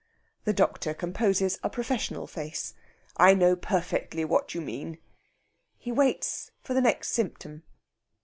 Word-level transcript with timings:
The 0.45 0.51
doctor 0.53 0.95
composes 0.95 1.59
a 1.61 1.69
professional 1.69 2.25
face. 2.25 2.73
"I 3.17 3.35
know 3.35 3.55
perfectly 3.55 4.25
what 4.25 4.55
you 4.55 4.59
mean." 4.59 4.97
He 5.77 5.91
waits 5.91 6.49
for 6.63 6.73
the 6.73 6.81
next 6.81 7.09
symptom. 7.09 7.61